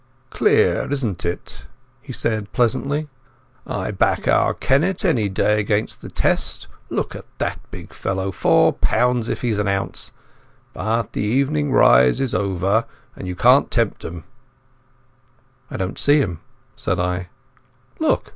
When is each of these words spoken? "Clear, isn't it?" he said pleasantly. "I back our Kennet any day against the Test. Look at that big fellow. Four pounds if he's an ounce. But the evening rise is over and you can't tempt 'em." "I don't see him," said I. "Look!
"Clear, 0.31 0.91
isn't 0.91 1.25
it?" 1.25 1.65
he 2.01 2.11
said 2.11 2.51
pleasantly. 2.53 3.07
"I 3.67 3.91
back 3.91 4.27
our 4.27 4.55
Kennet 4.55 5.05
any 5.05 5.29
day 5.29 5.59
against 5.59 6.01
the 6.01 6.09
Test. 6.09 6.65
Look 6.89 7.15
at 7.15 7.25
that 7.37 7.59
big 7.69 7.93
fellow. 7.93 8.31
Four 8.31 8.73
pounds 8.73 9.29
if 9.29 9.41
he's 9.43 9.59
an 9.59 9.67
ounce. 9.67 10.11
But 10.73 11.13
the 11.13 11.21
evening 11.21 11.71
rise 11.71 12.19
is 12.19 12.33
over 12.33 12.85
and 13.15 13.27
you 13.27 13.35
can't 13.35 13.69
tempt 13.69 14.03
'em." 14.03 14.23
"I 15.69 15.77
don't 15.77 15.99
see 15.99 16.17
him," 16.17 16.39
said 16.75 16.99
I. 16.99 17.29
"Look! 17.99 18.29